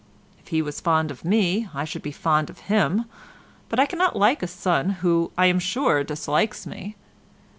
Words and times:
If 0.39 0.47
he 0.47 0.63
was 0.63 0.81
fond 0.81 1.11
of 1.11 1.23
me 1.23 1.69
I 1.75 1.85
should 1.85 2.01
be 2.01 2.11
fond 2.11 2.49
of 2.49 2.57
him, 2.71 3.05
but 3.69 3.79
I 3.79 3.85
cannot 3.85 4.15
like 4.15 4.41
a 4.41 4.47
son 4.47 4.89
who, 5.05 5.31
I 5.37 5.45
am 5.45 5.59
sure, 5.59 6.03
dislikes 6.03 6.65
me. 6.65 6.95